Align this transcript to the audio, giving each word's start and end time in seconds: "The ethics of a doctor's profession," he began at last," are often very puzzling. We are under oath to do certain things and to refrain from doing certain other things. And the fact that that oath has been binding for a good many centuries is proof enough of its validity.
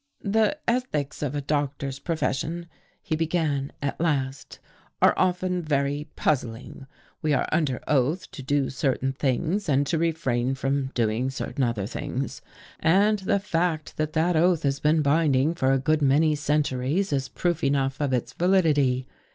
"The 0.37 0.57
ethics 0.67 1.21
of 1.21 1.35
a 1.35 1.41
doctor's 1.41 1.99
profession," 1.99 2.65
he 3.03 3.15
began 3.15 3.71
at 3.83 4.01
last," 4.01 4.57
are 5.03 5.13
often 5.15 5.61
very 5.61 6.07
puzzling. 6.15 6.87
We 7.21 7.33
are 7.35 7.47
under 7.51 7.79
oath 7.87 8.31
to 8.31 8.41
do 8.41 8.71
certain 8.71 9.13
things 9.13 9.69
and 9.69 9.85
to 9.85 9.99
refrain 9.99 10.55
from 10.55 10.87
doing 10.95 11.29
certain 11.29 11.63
other 11.63 11.85
things. 11.85 12.41
And 12.79 13.19
the 13.19 13.37
fact 13.37 13.97
that 13.97 14.13
that 14.13 14.35
oath 14.35 14.63
has 14.63 14.79
been 14.79 15.03
binding 15.03 15.53
for 15.53 15.71
a 15.71 15.77
good 15.77 16.01
many 16.01 16.33
centuries 16.33 17.13
is 17.13 17.29
proof 17.29 17.63
enough 17.63 18.01
of 18.01 18.11
its 18.11 18.33
validity. 18.33 19.05